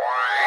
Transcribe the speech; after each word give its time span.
Why? 0.00 0.39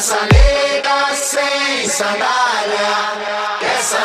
Essa 0.00 0.16
nega 0.32 1.14
sem 1.14 1.86
sandália, 1.86 3.60
essa 3.60 3.98